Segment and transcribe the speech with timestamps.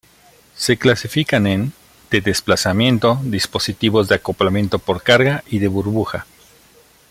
[0.55, 1.73] Se clasifican en:
[2.09, 6.25] de desplazamiento, dispositivos de acoplamiento por carga, y de burbuja.